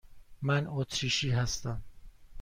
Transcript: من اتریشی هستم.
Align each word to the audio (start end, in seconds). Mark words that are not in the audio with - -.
من 0.41 0.67
اتریشی 0.67 1.29
هستم. 1.31 1.81